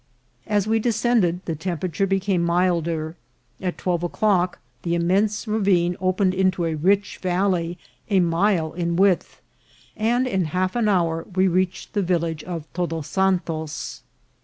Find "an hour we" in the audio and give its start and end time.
10.75-11.47